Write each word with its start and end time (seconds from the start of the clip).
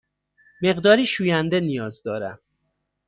مقداری 0.61 1.05
شوینده 1.05 1.59
نیاز 1.59 2.03
دارم. 2.03 2.39